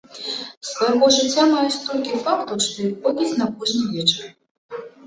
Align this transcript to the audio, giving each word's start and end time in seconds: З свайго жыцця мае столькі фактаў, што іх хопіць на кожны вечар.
З 0.37 0.67
свайго 0.69 1.09
жыцця 1.17 1.45
мае 1.53 1.67
столькі 1.77 2.23
фактаў, 2.27 2.55
што 2.67 2.75
іх 2.89 2.99
хопіць 3.07 3.33
на 3.45 3.53
кожны 3.63 3.83
вечар. 3.97 4.31